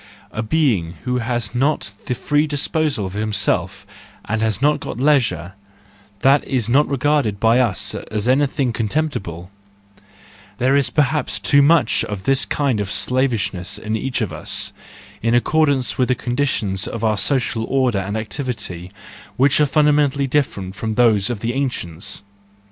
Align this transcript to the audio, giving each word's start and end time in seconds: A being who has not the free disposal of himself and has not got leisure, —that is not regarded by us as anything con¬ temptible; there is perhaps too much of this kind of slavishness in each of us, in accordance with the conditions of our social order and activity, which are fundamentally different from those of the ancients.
A 0.31 0.41
being 0.41 0.93
who 1.03 1.19
has 1.19 1.53
not 1.53 1.91
the 2.07 2.15
free 2.15 2.47
disposal 2.47 3.05
of 3.05 3.13
himself 3.13 3.85
and 4.25 4.41
has 4.41 4.59
not 4.59 4.79
got 4.79 4.99
leisure, 4.99 5.53
—that 6.21 6.43
is 6.43 6.67
not 6.67 6.87
regarded 6.89 7.39
by 7.39 7.59
us 7.59 7.93
as 7.93 8.27
anything 8.27 8.73
con¬ 8.73 8.89
temptible; 8.89 9.51
there 10.57 10.75
is 10.75 10.89
perhaps 10.89 11.39
too 11.39 11.61
much 11.61 12.03
of 12.05 12.23
this 12.23 12.45
kind 12.45 12.79
of 12.79 12.89
slavishness 12.89 13.77
in 13.77 13.95
each 13.95 14.21
of 14.21 14.33
us, 14.33 14.73
in 15.21 15.35
accordance 15.35 15.99
with 15.99 16.07
the 16.07 16.15
conditions 16.15 16.87
of 16.87 17.03
our 17.03 17.15
social 17.15 17.63
order 17.65 17.99
and 17.99 18.17
activity, 18.17 18.89
which 19.37 19.61
are 19.61 19.67
fundamentally 19.67 20.25
different 20.25 20.73
from 20.73 20.95
those 20.95 21.29
of 21.29 21.41
the 21.41 21.53
ancients. 21.53 22.23